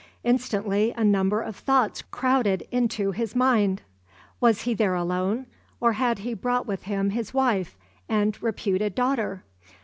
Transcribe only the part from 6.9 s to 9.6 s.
his wife and reputed daughter?